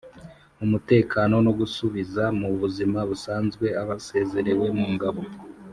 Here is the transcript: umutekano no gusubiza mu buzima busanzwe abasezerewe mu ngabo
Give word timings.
umutekano 0.65 1.35
no 1.45 1.51
gusubiza 1.59 2.23
mu 2.39 2.49
buzima 2.59 2.99
busanzwe 3.09 3.65
abasezerewe 3.81 4.67
mu 4.79 4.87
ngabo 4.95 5.23